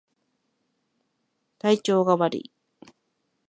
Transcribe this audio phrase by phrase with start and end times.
[1.59, 2.51] 体調が悪い